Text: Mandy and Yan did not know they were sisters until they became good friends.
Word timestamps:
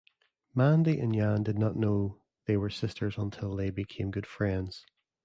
Mandy 0.55 0.99
and 0.99 1.15
Yan 1.15 1.43
did 1.43 1.59
not 1.59 1.75
know 1.75 2.23
they 2.47 2.57
were 2.57 2.71
sisters 2.71 3.19
until 3.19 3.55
they 3.55 3.69
became 3.69 4.09
good 4.09 4.25
friends. 4.25 4.83